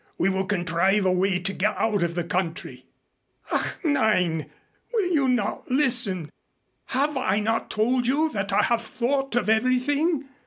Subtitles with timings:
[0.17, 2.87] We will contrive a way to get out of the country."
[3.51, 4.49] "Ach, nein!
[4.91, 6.31] Will you not listen?
[6.87, 10.27] Have I not told you that I have thought of everything?